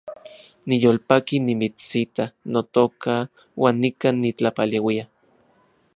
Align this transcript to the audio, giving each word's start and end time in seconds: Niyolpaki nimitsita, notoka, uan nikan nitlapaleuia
Niyolpaki 0.71 1.35
nimitsita, 1.49 2.25
notoka, 2.55 3.15
uan 3.65 3.75
nikan 3.83 4.15
nitlapaleuia 4.23 5.05